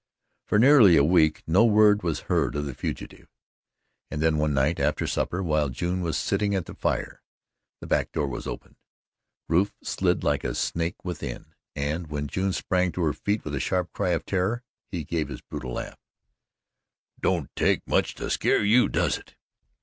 For 0.47 0.57
nearly 0.57 0.97
a 0.97 1.03
week 1.03 1.43
no 1.45 1.63
word 1.63 2.01
was 2.01 2.21
heard 2.21 2.55
of 2.55 2.65
the 2.65 2.73
fugitive, 2.73 3.27
and 4.09 4.19
then 4.19 4.39
one 4.39 4.51
night, 4.51 4.79
after 4.79 5.05
supper, 5.05 5.43
while 5.43 5.69
June 5.69 6.01
was 6.01 6.17
sitting 6.17 6.55
at 6.55 6.65
the 6.65 6.73
fire, 6.73 7.21
the 7.81 7.85
back 7.85 8.11
door 8.11 8.25
was 8.27 8.47
opened, 8.47 8.77
Rufe 9.47 9.75
slid 9.83 10.23
like 10.23 10.43
a 10.43 10.55
snake 10.55 11.05
within, 11.05 11.53
and 11.75 12.07
when 12.07 12.25
June 12.27 12.51
sprang 12.53 12.91
to 12.93 13.03
her 13.03 13.13
feet 13.13 13.43
with 13.43 13.53
a 13.53 13.59
sharp 13.59 13.93
cry 13.93 14.09
of 14.09 14.25
terror, 14.25 14.63
he 14.87 15.03
gave 15.03 15.27
his 15.27 15.41
brutal 15.41 15.73
laugh: 15.73 15.99
"Don't 17.19 17.55
take 17.55 17.87
much 17.87 18.15
to 18.15 18.31
skeer 18.31 18.63
you 18.63 18.89
does 18.89 19.19
it?" 19.19 19.35